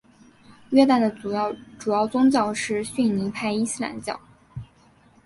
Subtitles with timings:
[0.71, 1.29] 约旦的主
[1.91, 4.19] 要宗教是逊尼派伊斯兰教。